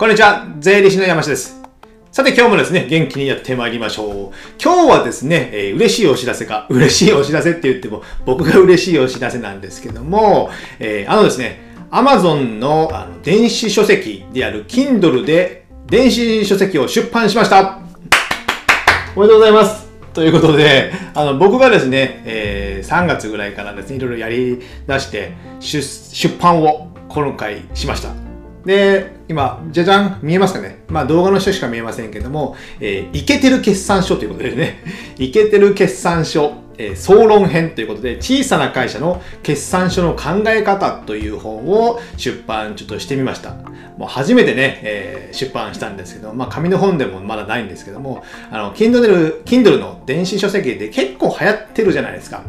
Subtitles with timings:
[0.00, 1.60] こんにちは、税理士の山下です。
[2.10, 4.34] さて今日もですね、元気にやってまいりましょう。
[4.58, 17.80] 今日はですね、えー嬉しいお知らせか、嬉しいお知らせって言っても、僕が嬉しいお知らせなんですけども、えーあのですね、Amazon のあの電子書籍である Kindle で電子書籍を出版しました
[19.14, 28.29] おめでとうございますということで、あの僕がですね、えー3月ぐらいからですね、いろいろやり出して、出版を今回しました。
[28.64, 30.82] で、今、じゃじゃん、見えますかね？
[30.88, 34.82] まあ動画の人しか見えませんけども、えーイケてる決算書ということでね、
[35.18, 43.50] イケてる決算書、えー総論編ということで、小さな会社の決算書の考え方という本を出版ちょっとしてみました。
[43.96, 52.42] もう初めてね、えー出版したんですけど、まあ紙の本でもまだないんですけども、あの、Kindle, Kindle の電子書籍で結構流行ってるじゃないですか。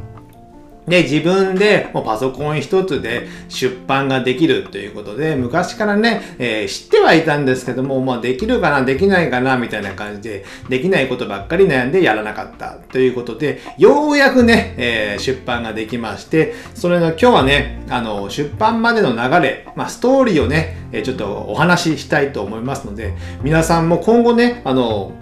[0.88, 23.14] で、自分でもうパソコン一つで出版ができるということで、昔からね、えー知ってはいたんですけども、まあできるかな、できないかな、みたいな感じで、できないことばっかり悩んでやらなかったということで、ようやくね、えー出版ができまして、それの今日はね、あの、出版までの流れ、まあストーリーをね、えちょっとお話ししたいと思いますので、
[23.44, 25.14] 皆さんも今後ね、あの、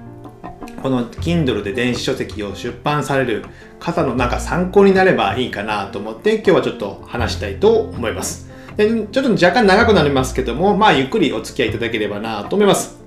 [0.81, 3.45] この Kindle で電子書籍を出版される
[3.79, 8.49] 方のなんか参考になればいいかなと思って今日はちょっと話したいと思います。
[8.77, 12.99] でちょっと若干長くなりますけども、まあゆっくりお付き合いいただければなと思います。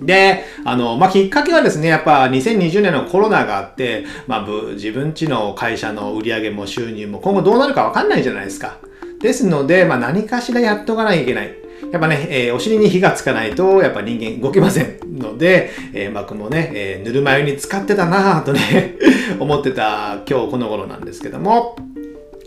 [0.00, 8.78] で、あの、まあ、きっかけはですね、やっぱ2020年のコロナがあって、まあ、自分ちの会社の売り上げも収入も今後どうなるかわかんないじゃないですか。
[9.20, 11.57] ですので、まあ、何かしらやっとかなきゃいけない。
[11.92, 18.96] やっぱね、えーお尻に火がつかないと、やっぱ人間動けませんので、えー僕もね、えーぬるま湯に使ってたなぁとね、
[19.40, 21.76] 思ってた今日この頃なんですけども、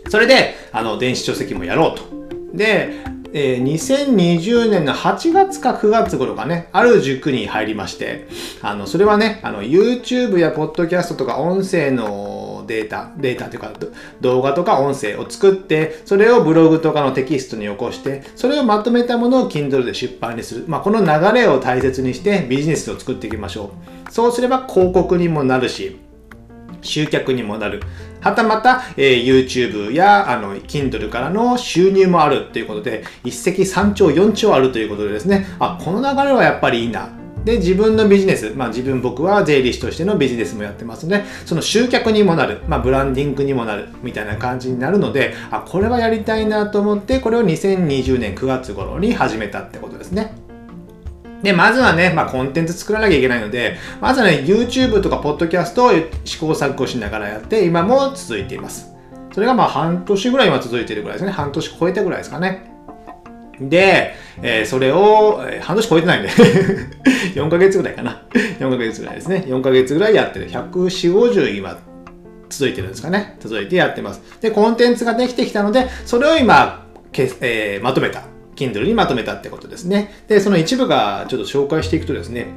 [0.08, 2.02] それで、あの、電子書籍もやろうと。
[2.54, 2.90] で、
[3.34, 8.26] えー2020年の8月か9月頃かね、ある塾に入りまして、
[8.60, 13.72] あの、それはね、あの、YouTube や Podcast とか音声のデータ、データというか、
[14.20, 20.64] 動画とか音声を作って、それをブログとかのテキストに起こして、それをまとめたものを Kindle で出版にする。
[20.66, 23.72] まあ、この流れを大切にしてビジネスを作っていきましょ
[24.08, 24.12] う。
[24.12, 25.98] そうすれば広告にもなるし、
[26.82, 27.80] 集客にもなる。
[28.20, 37.21] はたまた、えー YouTube やあの Kindle からの収入もあるということで、一石三鳥四鳥あるということでですね、あ、この流れはやっぱりいいな。
[37.44, 50.34] で、自分のビジネス、まあ自分僕は税理士としてのビジネスもやってますので、その集客にもなる、まあブランディングにもなる、みたいな感じになるので、あ、これはやりたいなと思って、これを2020年9月頃に始めたってことですね。
[51.42, 55.90] で、まずはね、まあ、コンテンツ作らなきゃいけないので、まずはね、YouTube とか Podcast を
[56.24, 58.92] 試行錯誤しながらやって、今も続いています。
[59.32, 61.32] それがまあ半年ぐらい今続いてるぐらいですね。
[61.32, 62.71] 半年超えたぐらいですかね。
[63.68, 66.28] で、えーそれを、えー半年超えてないんで、
[67.34, 68.22] 4ヶ月ぐらいかな。
[68.58, 69.44] 4ヶ月ぐらいですね。
[69.46, 70.48] 4ヶ月ぐらいやってる。
[70.50, 70.70] 140、
[71.14, 71.78] 50今
[72.48, 73.36] 続いてるんですかね。
[73.40, 74.20] 続いてやってます。
[74.40, 78.22] で、コンテンツができてきたので、それを今、けえーまとめた。
[78.56, 80.12] Kindle にまとめたってことですね。
[80.28, 82.48] で、その一部がちょっと紹介していくとですね、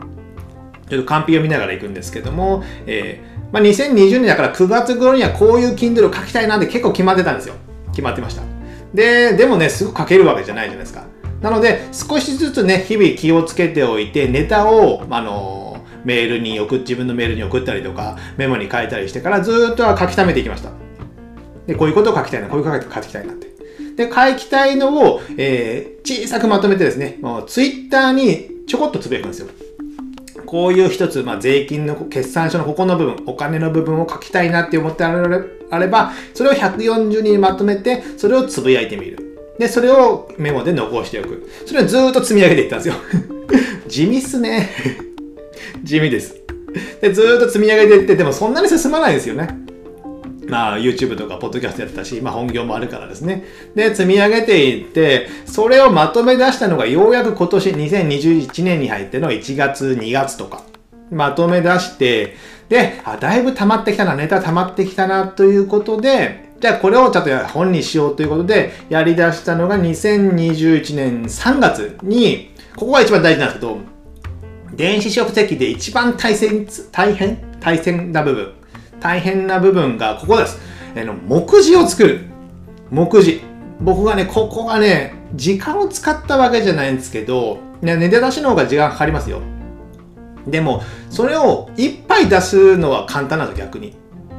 [0.89, 7.55] ちょっとカンピを見ながら行くんですけども、えーまあ、2020年だから9月頃にはこういう Kindle を書きたいなんて結構決まってたんですよ。
[7.91, 8.54] 決まってました。
[8.95, 11.03] で、でもね、すぐ書けるわけじゃないじゃないですか。
[11.41, 20.71] なので、少しずつね、日々気をつけておいて、ネタを、あのメールに送っ、自分のメールに送ったりとか、メモに書いたりしてからずっとは書き溜めていきました。
[21.67, 23.47] で、こういうことを書きたいな、こういうことを書きたいなって。
[23.95, 29.47] で、書きたいのを、えー小さくまとめてですね、もうツイッターにちょこっとつぶやくんですよ。
[30.45, 39.25] こういう一つ、まあ、税金の決算書のここの部分、お金の部分を書きたいなって思ってあられあれば、それを140にまとめて、それをつぶやいてみる。
[39.57, 41.49] で、それをメモで残しておく。
[41.65, 42.95] それをずっと積み上げていったんですよ。
[43.87, 44.69] 地味っすね。
[45.83, 46.35] 地味です。
[47.01, 49.65] で、ずっと積み上げていって、でもそんなに進まないですよね。
[50.47, 53.45] まあ、YouTube とか、ポッドキャストやってたし、まあ、本業もあるからですね。
[53.75, 60.63] で、積み上げていって、それをまとめ出したのが、ようやく今年、2021年に入っての1月、2月とか、
[61.15, 62.35] まとめ出して、
[62.67, 73.77] で、あ、だいぶ溜まってきたな、ネタ溜まってきたな、ということで、じゃあこれをちょっと本にしようということで、やり出したのが2021年3月に、ここが一番大事なんですけど、
[74.73, 78.53] 電子書籍で一番大変、大変大変な部分。
[78.99, 80.59] 大変な部分がここです。
[80.95, 82.21] あの目次を作る。
[82.89, 83.41] 目次。
[83.79, 89.41] 僕がね、ここがね、時間を使ったわけじゃないんですけど、ね、ネタ出しの方が時間かかりますよ。
[90.47, 93.95] でも、それをいっぱい出すのは簡単なの、逆に。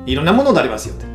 [0.07, 1.07] いろんなものがありますよって。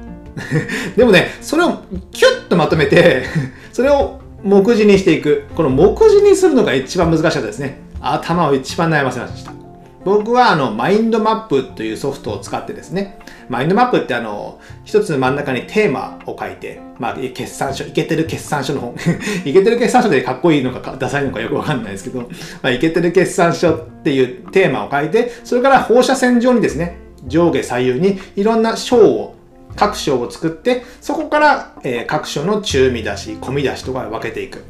[0.98, 1.80] でもね、それを
[2.12, 3.24] キュッとまとめて、
[3.72, 5.46] それを目次にしていく。
[5.56, 7.80] この目次にするのが一番難しかったですね。
[8.02, 9.61] 頭を一番悩ませました。
[10.04, 13.20] 僕はあの、マインドマップというソフトを使ってですね、
[13.50, 18.96] マインドマップってあの、一つ真ん中にテーマを書いて、まあ、決算書、いけてる決算書の本。
[19.46, 22.28] いけてる決算書でかっこいいのかダサいのかよくわかんないですけど、ま
[22.64, 26.98] あ、いけてる決算書っていうテーマを書いて、それから放射線上にですね、
[27.28, 29.36] 上下左右にいろんな章を
[29.76, 34.64] 各章を作って、そこから、えー、各章の中見出し、込み出しとか分けていく。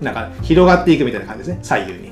[0.00, 2.09] なんか広がっていくみたいな感じですね、左右に。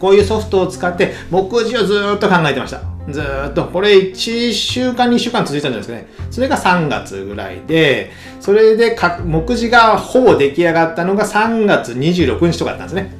[0.00, 2.80] こういうソフトを使って目次をずっと考えてました。
[3.10, 3.66] ずっと。
[3.66, 6.26] これ1週間、2週間続いたんじゃないですかね。
[6.30, 8.10] それが3月ぐらいで、
[8.40, 13.12] それで目次がほぼ出来上がったのが3月26日とかだったんですね。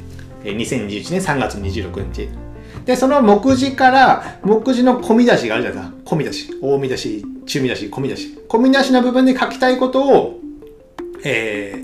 [0.44, 2.28] 2021年3月26日。
[2.84, 6.10] で、その目次から、目次の込み出しがあるじゃないですか。
[6.10, 6.58] 込み出し。
[6.62, 8.38] 大見出し、中見出し、込み出し。
[8.48, 10.40] 込み出しの部分で書きたいことを、
[11.24, 11.74] え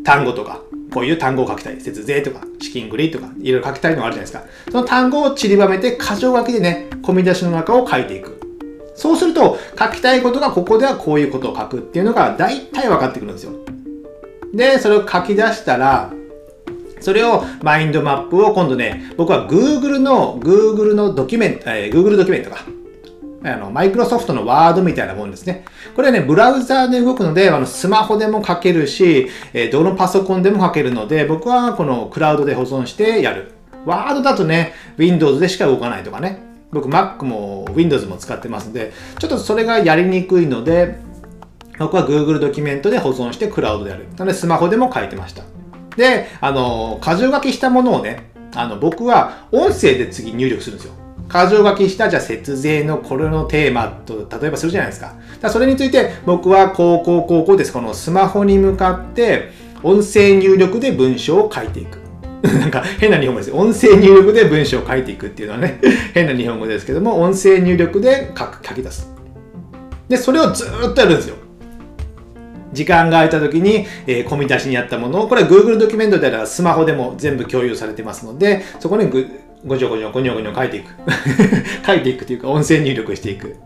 [0.00, 0.62] ー、単語とか、
[0.92, 1.80] こういう単語を書きたい。
[1.80, 4.70] 節税とか、資金繰りとか、いろいろ書きたいのがあるじゃないですか。
[4.70, 8.40] その単語を散りばめて、箇条書きでね、込み出しの中を書いていく。
[8.94, 13.52] そうすると、書きたいことがここではこういうことを書くっていうのが大体分かってくるんですよ。
[14.54, 16.10] で、それを書き出したら、
[17.00, 22.64] それをマインドマップを今度ね、僕は Google の、Google のドキュメント、えー、Google ドキュメントか。
[23.44, 25.64] あの、マイクロソフトのワードみたいなもんですね。
[25.94, 33.52] これはね、ブラウザーで動くので、あの、スマホでも書けるし、えー、どのパソコンでも書けるので、僕はこのクラウドで保存してやる。
[33.84, 36.42] ワードだとね、Windows でしか動かないとかね。
[36.72, 40.98] 僕 Mac も Windows も使ってますので、ちょっとそれがやりにくいので、
[41.78, 44.08] 僕は Google ドキュメントで保存してクラウドでやる。
[44.16, 45.44] なのでスマホでも書いてました。
[45.96, 50.94] で、あの、箇条書きしたものをね、あの、僕は音声で次入力するんですよ。
[51.28, 55.14] 箇条書きしたじゃあ節税のこれのテーマと例えばするじゃないですか。
[55.40, 57.72] だそれについて僕はこうこうこうこうです。
[57.72, 59.50] このスマホに向かって
[59.82, 61.98] 音声入力で文章を書いていく。
[62.42, 63.52] なんか変な日本語です。
[63.52, 65.80] 音声入力で文章を書いていくっていうのはね、
[66.14, 69.12] 変な日本語ですけども、音声入力で書書き出す。
[70.08, 71.34] で、それをずっとやるんですよ。
[72.72, 79.10] 時間が空いた時に、えー、込み出しにあったものを、これは Google ドキュメントであればスマホでも全部共有されてますので、そこに
[79.64, 80.90] ごちょごちょごにょごにょ書いていく。
[81.86, 83.56] 書いていくというか音声入力していく。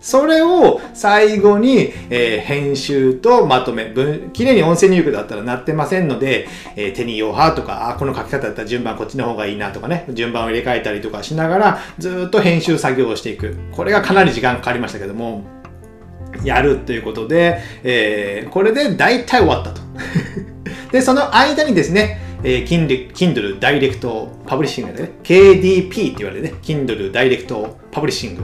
[0.00, 3.92] それを最後に、えー、編集とまとめ、
[4.32, 13.56] 綺麗に音声入力だったらなってませんので、えー、手に用派とか、あ、この書き方だったら順番こっちの方がいいなとかね、順番を入れ替えたりとかしながら、ずっと編集作業をしていく。
[13.72, 15.44] これがかなり時間かかりましたけども、
[16.44, 19.82] やるということで、えー、これで大体終わったと。
[20.92, 28.42] で、その間にですね、えー、Kindle kindle ダイレクトパブリッシングでね、KDP って言われるね、Kindle ダイレクトパブリッシング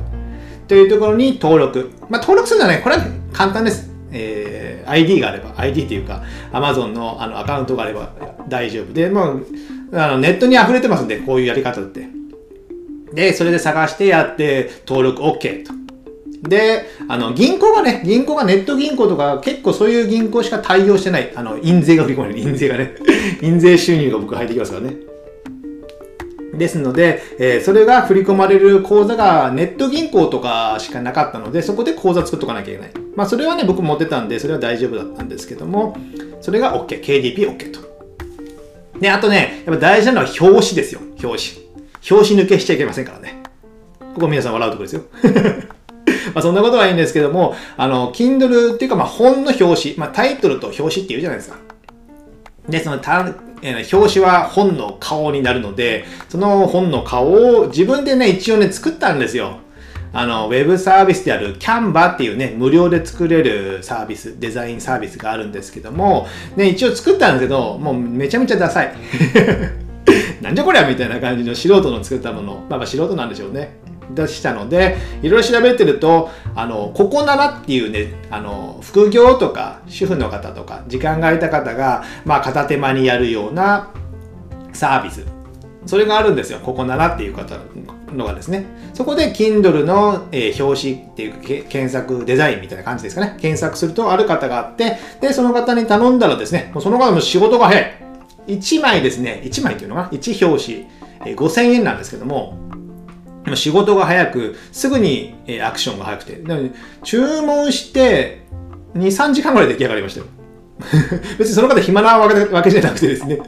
[0.68, 1.92] というところに登録。
[2.08, 3.90] まあ、登録するのはね、これは簡単です。
[4.12, 6.22] えー、ID があれば、ID っていうか、
[6.52, 8.12] Amazon のあのアカウントがあれば
[8.48, 9.46] 大丈夫で、もう、
[9.92, 12.06] あのネットに溢れてますんで、こういうやり方って。
[13.12, 15.85] で、それで探してやって、登録 OK と。
[16.42, 21.32] で、あの、銀行がね、銀行がネット銀行とか結構そういう銀行しか対応してない。
[21.34, 22.38] あの、印税が振り込まれる。
[22.40, 22.94] 印税がね。
[23.42, 24.96] 印税収入が僕入ってきますからね。
[26.54, 32.90] ですので、えー、それが振り込まれる口座がネット銀行とかしかなかったので、そこで口座作っとかなきゃいけない。
[33.14, 35.96] まあ、それはね、僕持ってたんで、それは大丈夫だったんですけども、
[36.40, 37.02] それが OK。
[37.02, 37.80] KDP OK と。
[39.00, 41.00] で、あとね、やっぱ大事なのは表紙ですよ。
[41.22, 41.66] 表紙。
[42.10, 43.42] 表紙抜けしちゃいけませんからね。
[44.14, 45.02] ここ皆さん笑うとこですよ。
[46.34, 51.56] まあそんなことはいいんですけども、あの、Kindle っていうかまあ本の表紙、まあタイトルと表紙って言うじゃないですか。
[52.68, 53.28] で、そのた、
[53.62, 59.58] え、表紙は本の顔になるので、その本の顔を自分でね、一応ね、作ったんですよ。
[60.12, 68.94] あの、ウェブサービスである Canva っていうね、無料で作れるサービス、デザインサービスがあるんですけども、ね、一応作ったんですけど、もうめちゃめちゃダサい。
[70.40, 72.64] なんじゃこりゃみたいな感じの素人の作ったもの。
[72.68, 73.76] まあまあ素人なんでしょうね。
[74.10, 83.90] 出したのでいろいろ調べてるとあのここならっていうねあの副業とか主婦の方とか時間が空いた方が、まあ、片手間にやるような
[84.72, 85.24] サービス。
[85.86, 86.58] それがあるんですよ。
[86.58, 87.56] ここならっていう方
[88.12, 88.66] のがですね。
[88.92, 93.36] そこで Kindle の、えー、表紙っていう検索デザインみたいな感じですかね。
[93.40, 98.02] 検索するとある方があってでその方に頼んだらですねもうその方の仕事が早い。
[98.48, 99.40] 1枚ですね。
[99.44, 100.86] 1枚っていうのが1表紙、
[101.24, 102.58] えー、5000円なんですけども
[103.54, 106.42] 仕事が早く、すぐにアクションが早くて。
[107.04, 108.42] 注文して、
[108.94, 110.26] 2、3時間ぐらい出来上がりましたよ。
[111.38, 112.28] 別にその方暇なわ
[112.62, 113.38] けじゃなくてですね、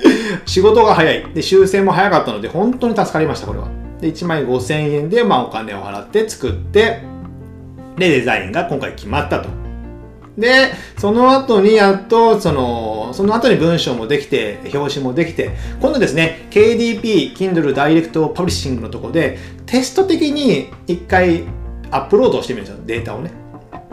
[0.46, 1.26] 仕事が早い。
[1.34, 3.68] で、修正も早かったので、本当に助かりました、これは。
[4.00, 7.02] で、1万5000円で、まあ、お金を払って作って、
[7.96, 9.57] で、デザインが今回決まったと。
[10.38, 21.42] で、その後にやっと、その、その後に文章もできて、表紙もできて、今度ですね、KDP、Kindle Direct Publishing のとこで、テスト的に一回
[21.90, 23.32] アップロードしてみるんですよ、データをね。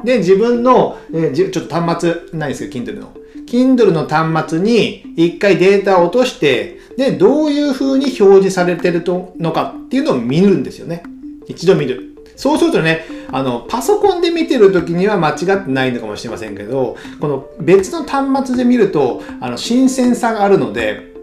[0.04, 3.14] で、自分の、えー、ちょっと端末、ないですけど、Kindle の。
[3.48, 9.04] Kindle の端末に一回データを落として、で、どういう風に表示されてる
[9.40, 11.02] のかっていうのを見るんですよね。
[11.48, 12.15] 一度見る。
[12.36, 21.14] そうするとね、あの、パソコンで見てる時には間違ってないのかもしれませんけど、この別の端末で見ると、あの、新鮮さがあるので、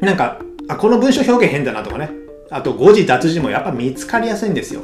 [0.00, 2.10] なんか、あ、この文章表現変だなとかね。
[2.50, 4.82] あと、誤字脱字もやっぱ見つかりやすいんですよ。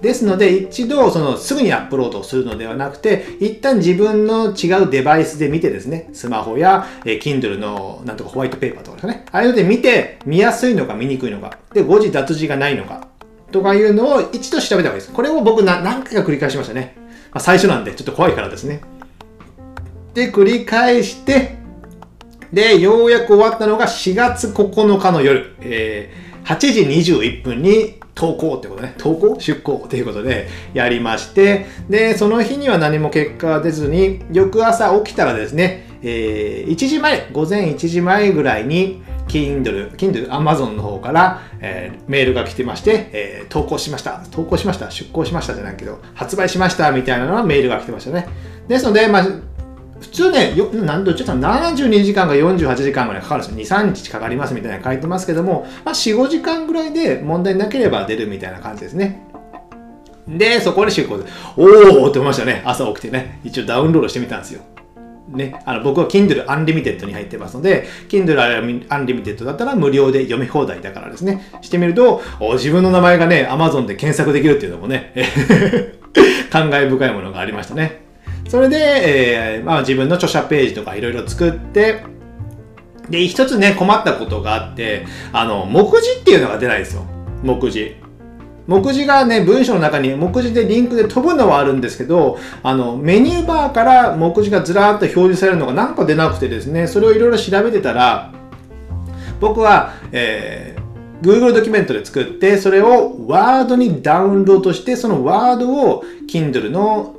[0.00, 13.07] ですので、一度、その、すぐにアップロードするのではなくて、一旦自分の違うデバイスで見てですね、スマホや、えー、Kindle の、なんとかホワイトペーパーとかですね、ああいうので見て、見やすいのか見にくいのか、で、誤字脱字がないのか、
[13.50, 15.12] とかいうのを一度調べた方がいいです。
[15.12, 16.94] これを僕な何回か繰り返しましたね。
[17.30, 18.80] まあ、最初なんでちょっと怖いからですね。
[20.14, 21.56] で、繰り返して、
[22.52, 28.94] で、ようやく終わったのが4月9日の夜、えー、8時21分に投稿ってことね。
[28.98, 29.38] 投稿？
[29.38, 44.24] 出稿ということでやりまして、で、その日には何も結果が出ずに、翌朝起きたらですね、えー、1時前、午前1時前ぐらいに、Kindle、Kindle、Amazon の方から、えー、メールが来てまして、えー、投稿しました。
[44.30, 44.90] 投稿しました。
[44.90, 48.26] 出稿しましたじゃないけど、発売しましたみたいなのはメールが来てましたね。
[48.66, 49.22] ですので、まあ、
[50.00, 53.78] 普通ね、よ何度ちょっと72時間か48時間ぐらいかかるんですよ。
[53.78, 59.22] 2、3日かかりますみたいな書いてますけども、まあ、4、5時間ぐらいで問題なければ出るみたいな感じですね。
[60.28, 61.24] で、そこで出稿で、
[61.56, 62.62] おーって思いましたね。
[62.64, 63.40] 朝起きてね。
[63.44, 64.60] 一応ダウンロードしてみたんですよ。
[65.28, 72.22] ね、あの僕は Kindle Unlimited に入ってますので、Kindle Unlimited だったら無料で読み放題だからですね、してみると、
[72.54, 75.12] 自分の名前がね、Amazon で検索できるっていうのもね、
[76.50, 78.02] 感慨深いものがありましたね。
[78.48, 82.02] それで、えー、まあ、自分の著者ページとかいろいろ作って、
[83.10, 87.04] で、一つね、困ったことがあって、あの、目次っていうのが出ないですよ。
[87.42, 87.96] 目次。
[88.68, 98.30] 目次がね、文章の中に目次でリンクで飛ぶのはあるんですけど、あの、メニューバーから目次がずらーっと表示されるのがなんか出なくてですね、それをいろいろ調べてたら、
[99.40, 107.16] 僕は、えー、Google ドキュメントで作って、それを Word にダウンロードして、その Word を Kindle の、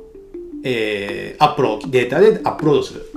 [0.62, 3.09] えー、アップロー、データでアップロードする。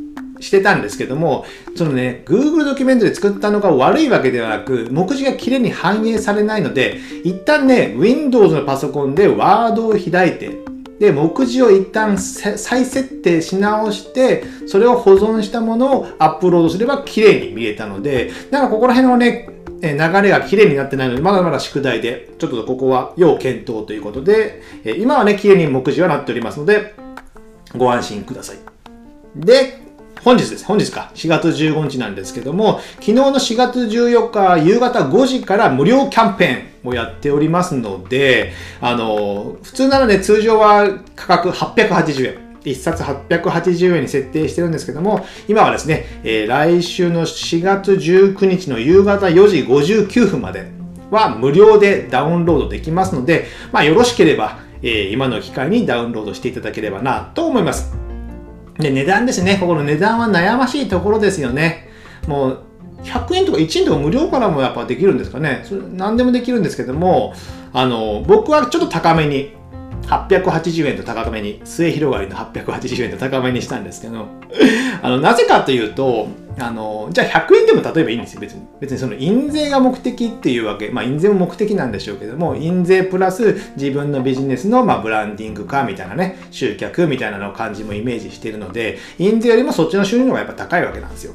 [0.44, 1.46] してたんですけども、
[1.76, 10.52] そのね、Google ドキュメントで作ったのが悪いわけではなく、目次がきれいに反映されないので、一旦ね、Windows のパソコンで Word を開いて、
[11.00, 19.50] で、目次を一旦再設定し直して、それを保存したものをアップロードすれば綺麗に見えたので、なんかここら辺のね、
[19.82, 24.62] 流れが綺麗になってないので、まだまだ宿題で、ちょっとここは要検討ということで、
[24.98, 26.94] 今はね、綺麗に目次はなっておりますので、
[27.76, 28.58] ご安心ください。
[29.36, 29.83] で、
[30.24, 30.66] 本日です。
[30.66, 31.12] 本日か。
[31.16, 40.88] 4月15日なんですけども、昨日の4月14日夕方5時から無料キャンペーンをやっておりますので、あの、普通ならね、通常は
[41.18, 42.44] 価格880円。
[42.64, 50.72] 1冊880円に設定してるんですけども、今はですね、えー、来週の4月19日の夕方4時59分まで
[51.12, 58.03] は無料でダウンロードできますので、まあよろしければ、えー、今の機会にダウンロードしていただければなと思います。
[58.80, 59.58] で、値段ですね。
[59.60, 61.90] ここの値段は悩ましいところですよね。
[62.28, 62.60] もう、
[63.04, 65.64] 100円とか1円とか無料からもやっぱできるんですかね。
[65.66, 67.34] それ何でもできるんですけども、
[67.74, 69.54] あの、僕はちょっと高めに、
[70.08, 74.28] 880円と高めに、末広がりの880円と高めにしたんですけど、
[75.02, 76.28] あの、なぜかというと、
[76.60, 78.62] あの、じゃあ100円でも例えばいいんですよ、別に。
[78.80, 91.34] 別にその印税が目的っていうわけ、まあ印税も目的なんでしょうけども、印税プラス自分のビジネスのまあブランディング化みたいなね、集客みたいなの感じもイメージしてるので、印税よりもそっちの収入の方がやっぱ高いわけなんですよ。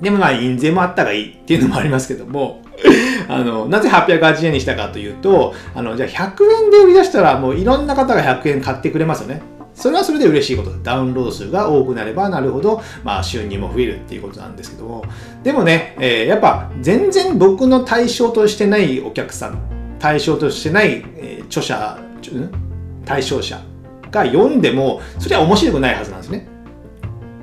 [0.00, 2.62] でもまあ印税もあったがいいっていうのもありますけども、
[3.28, 9.42] あの、なぜ880円にしたかというと、あの、じゃあ100円で売り出したらもういろんな方が100円買ってくれますよね。
[9.74, 15.04] それはそれで嬉しいことダウンロード数が多くなればなるほど、まあ、収入も増えるっていうことなんですけども
[15.42, 21.98] でもね、えー、やっぱ全然僕の対象としてないお客さん対象としてない、えー、著者
[23.04, 23.60] 対象者
[24.10, 26.53] が読んでもそれは面白くないはずなんですね。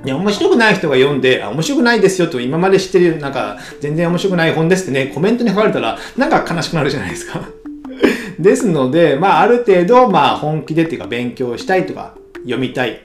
[0.04, 7.42] いや、面白くない人が読んで、あ、面白くないですよと今まで知ってる、なんか、全然面白くない本ですってね、コメントに書かれたら、なんか悲しくなるじゃないですか。
[8.40, 13.02] ですので、まあ、ある程度、まあ、本気でっていうか、勉強したいとか、読みたい、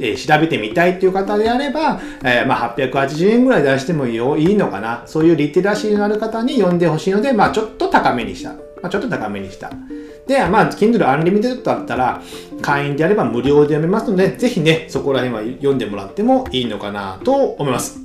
[0.00, 5.02] えー、調べてみたいっていう方であれば、えー、まあ、880円ぐらい出してもいいのかな。
[5.06, 8.52] そういうリテラシーのある方に読んでほしいので、まあ、ちょっと高めにした。
[8.82, 9.70] まあ、ちょっと高めにした。
[10.26, 12.20] で、まあ、Kindle Unlimited だったら、
[12.60, 18.00] 会員であれば無料で読めますので、ぜひね、そこら辺は読んでもらってもいいのかなと思います。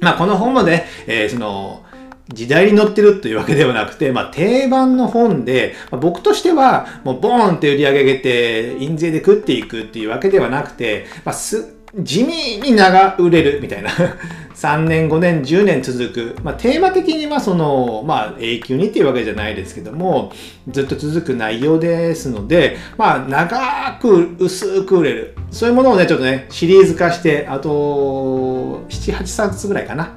[0.00, 1.84] まあ、この本もね、えー、その、
[2.28, 13.90] 時代に乗ってるというわけではなくて、まあ、定番の本で、まあ、僕としては、もうボーンって売り上げて、印税で食っていくっていうわけではなくて、まあ、す、地味に長売れるみたいな
[14.54, 16.36] 3年、5年、10年続く。
[16.42, 20.32] まあ、テーマ的にはその、まあ、永久にっていうわけじゃないですけども、
[20.68, 25.36] ずっと続く内容ですので、まあ、長く、薄く売れる。
[25.52, 30.10] そういうものをね、ちょっとね、シリーズ化して、あと、7、8冊ぐらいかな。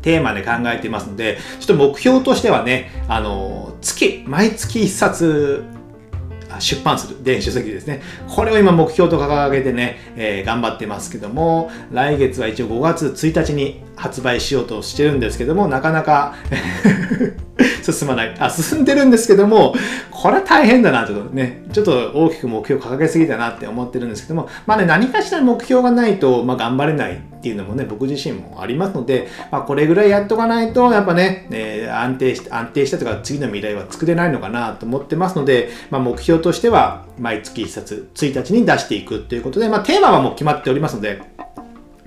[0.00, 5.64] テーマで考えていますので、ちょっと目標としてはね、あの、月、毎月1冊
[6.60, 8.02] 出版する電子書籍ですね。
[8.28, 16.34] これを今目標と掲げてね、えー、頑張ってますけども、来月は一応5月1日に発売しようとしてるんですけども、なかなか
[17.92, 18.34] 進まない。
[18.38, 19.74] あ、進んでるんですけども、
[20.10, 41.20] これは大変だな、っとね、ちょっと大きく目標掲げすぎたなって思ってるんですけども、まあね、何かしら目標がないと、まあ頑張れないっていうのもね、僕自身もありますので、まあこれぐらいやっとかないと、やっぱね、えー、安定し、安定したとか次の未来は作れないのかなと思ってますので、まあ目標としては、毎月1冊1日に出していくということで、まあテーマはもう決まっておりますので、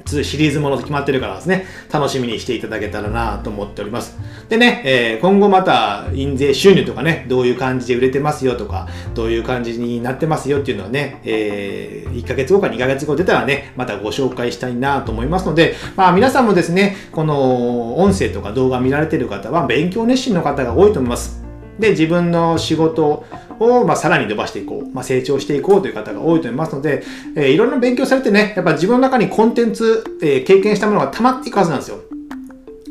[0.08, 4.18] シリーズもの決まってるからですね、楽しみにしていただけたらなと思っております。
[4.50, 21.47] でね、えー、今後また印税収入とかね、どういう感じで売れてますよとか、どういう感じになってますよっていうのはね、えー、1ヶ月後か2ヶ月後出たらね、またご紹介したいなと思いますので、まあ皆さんもですね、この音声とか動画見られてる方は勉強熱心の方が多いと思います。
[21.80, 23.26] で、自分の仕事
[23.60, 27.04] を、まあ、さらに伸ばしていこう、まあ、成長していこうという方が多いと思いますので、
[27.36, 32.00] えー、いろんな勉強されてね、やっぱ自分の中にコンテンツ、えー、経験したものが溜まっていくはずなんですよ。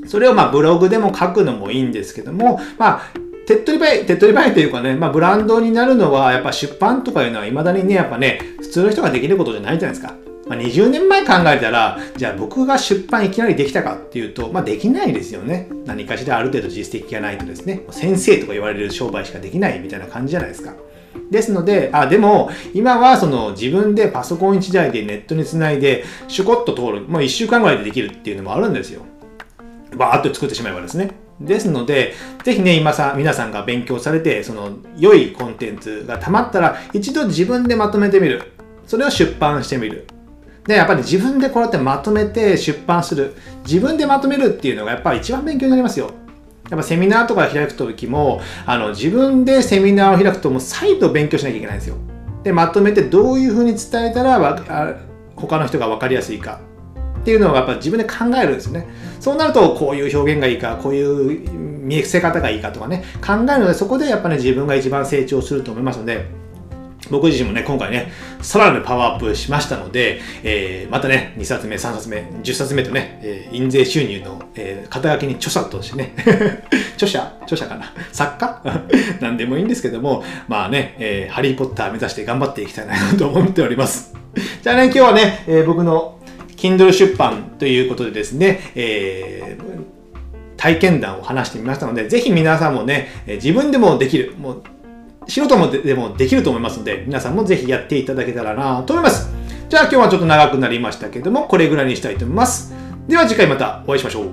[0.06, 3.02] それをまあブログでも書くのもいいんですけども、まあ、
[3.46, 10.14] 手っ取り早い、手っ取り早いというかね、まあブランドになるのは、やっぱ出版とかいうのは未だにね、やっぱね、普通の人ができることじゃないじゃないですか。
[10.48, 15.68] まあ、20年前考えたら、じゃあ僕が出版いきなりできたかっていうと、まあできないですよね。
[15.84, 20.74] 何かしらある程度実績がないとですね、先生とか言われる商売しかできないみたいな感じじゃないですか。
[21.30, 29.02] ですので、あ、でも、今はその自分でパソコン1台でネットにつないで、シュコッと通る、もう1週間ぐらいでできるっていうのもあるんですよ。
[29.96, 31.10] バーッと作ってしまえばですね。
[31.40, 38.52] ですので、ぜひね、今さ、皆さんが勉強されて、その良いコンテンツが溜まったら、一度自分でまとめてみる。
[38.86, 40.06] それを出版してみる。
[40.66, 43.34] で、やっぱり自分でこうやってまとめて出版する。
[43.64, 46.10] 自分でまとめるっていうのがやっぱり一番勉強になりますよ。
[46.68, 51.96] やっぱセミナーとか開くときも、あの、自分でセミナーを開くともう再度勉強しなきゃいけないんですよ。
[52.42, 54.98] で、まとめてどういうふうに伝えたら
[55.36, 56.60] 他の人が分かりやすいか
[57.20, 58.86] っていうのをやっぱ自分で考えるんですよね。
[59.20, 66.26] そうなると、こういう表現がいいか、こういう見せ方がいいかとかね、考えるので、そこでやっぱね、自分が一番成長すると思いますので、
[67.10, 76.14] 僕自身もね、今回ね、さらにパワーアップしましたので、えー、またね、2冊目、3冊目、10冊目とね、えー、印税収入の、えー、肩書きに著者としてね、
[76.96, 78.62] 著者著者かな作家？
[79.20, 84.14] なんでもいいんですけども、まあね、えー、ハリーポッター目指して頑張っていきたいなと思っております。
[84.62, 86.18] じゃあね、今日はね、えー、僕の
[86.56, 89.86] Kindle 出版ということでですね、えー、
[90.56, 94.62] 体験談を話してみましたので、ぜひ皆さんもね、自分でもできる、もう
[95.28, 99.30] 素人もでもできると思いますので、皆さんもぜひやっていただけたらなと思います。
[99.68, 102.72] じゃあ今日はちょっと長くなりましたけども、これぐらいにしたいと思います。
[103.08, 104.28] では次回またお会いしましょう。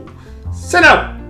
[0.53, 1.22] さよなら